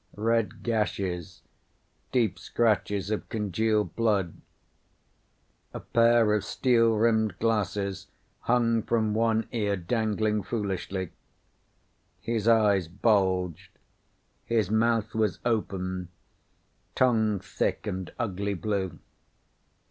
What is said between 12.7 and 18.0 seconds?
bulged. His mouth was open, tongue thick